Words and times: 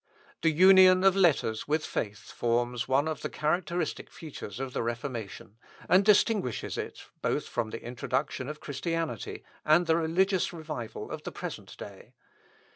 The 0.41 0.49
union 0.49 1.03
of 1.03 1.15
letters 1.15 1.67
with 1.67 1.85
faith 1.85 2.31
forms 2.31 2.87
one 2.87 3.07
of 3.07 3.21
the 3.21 3.29
characteristic 3.29 4.09
features 4.09 4.59
of 4.59 4.73
the 4.73 4.81
Reformation, 4.81 5.57
and 5.87 6.03
distinguishes 6.03 6.75
it, 6.75 7.05
both 7.21 7.47
from 7.47 7.69
the 7.69 7.83
introduction 7.83 8.49
of 8.49 8.59
Christianity, 8.59 9.43
and 9.63 9.85
the 9.85 9.97
religious 9.97 10.51
revival 10.51 11.11
of 11.11 11.21
the 11.21 11.31
present 11.31 11.77
day. 11.77 12.15